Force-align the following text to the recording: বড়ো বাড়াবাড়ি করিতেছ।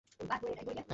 বড়ো 0.09 0.25
বাড়াবাড়ি 0.29 0.63
করিতেছ। 0.67 0.89